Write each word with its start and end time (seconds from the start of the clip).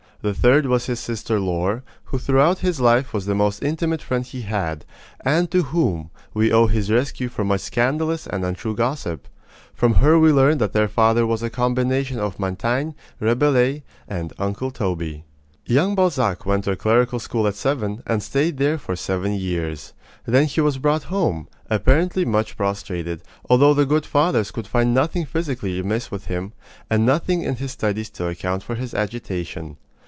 The 0.23 0.35
third 0.35 0.67
was 0.67 0.85
his 0.85 0.99
sister 0.99 1.39
Laure, 1.39 1.81
who 2.03 2.19
throughout 2.19 2.59
his 2.59 2.79
life 2.79 3.11
was 3.11 3.25
the 3.25 3.33
most 3.33 3.63
intimate 3.63 4.03
friend 4.03 4.23
he 4.23 4.41
had, 4.43 4.85
and 5.25 5.49
to 5.49 5.63
whom 5.63 6.11
we 6.31 6.51
owe 6.51 6.67
his 6.67 6.91
rescue 6.91 7.27
from 7.27 7.47
much 7.47 7.61
scandalous 7.61 8.27
and 8.27 8.45
untrue 8.45 8.75
gossip. 8.75 9.27
From 9.73 9.95
her 9.95 10.19
we 10.19 10.31
learn 10.31 10.59
that 10.59 10.73
their 10.73 10.87
father 10.87 11.25
was 11.25 11.41
a 11.41 11.49
combination 11.49 12.19
of 12.19 12.37
Montaigne, 12.39 12.91
Rabelais, 13.19 13.81
and 14.07 14.31
"Uncle 14.37 14.69
Toby." 14.69 15.23
Young 15.65 15.95
Balzac 15.95 16.45
went 16.45 16.65
to 16.65 16.71
a 16.73 16.75
clerical 16.75 17.17
school 17.17 17.47
at 17.47 17.55
seven, 17.55 18.03
and 18.05 18.21
stayed 18.21 18.57
there 18.57 18.77
for 18.77 18.95
seven 18.95 19.33
years. 19.33 19.93
Then 20.27 20.45
he 20.45 20.61
was 20.61 20.77
brought 20.77 21.05
home, 21.05 21.47
apparently 21.67 22.25
much 22.25 22.55
prostrated, 22.57 23.23
although 23.49 23.73
the 23.73 23.87
good 23.87 24.05
fathers 24.05 24.51
could 24.51 24.67
find 24.67 24.93
nothing 24.93 25.25
physically 25.25 25.79
amiss 25.79 26.11
with 26.11 26.25
him, 26.27 26.53
and 26.91 27.07
nothing 27.07 27.41
in 27.41 27.55
his 27.55 27.71
studies 27.71 28.11
to 28.11 28.27
account 28.27 28.61
for 28.61 28.75
his 28.75 28.93
agitation. 28.93 29.77